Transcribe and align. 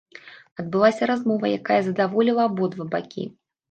Адбылася 0.63 1.03
размова, 1.13 1.45
якая 1.59 1.81
задаволіла 1.91 2.51
абодва 2.53 2.93
бакі. 2.95 3.33